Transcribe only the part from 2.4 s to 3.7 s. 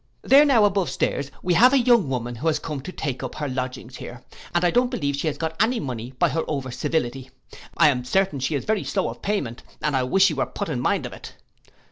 has come to take up her